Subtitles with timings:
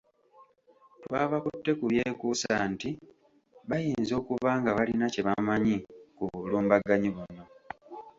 [1.03, 2.89] Twabakutte ku byekuusa nti
[3.69, 5.75] bayinza okuba nga balina kye bamanyi
[6.17, 7.43] ku bulumbaganyi buno.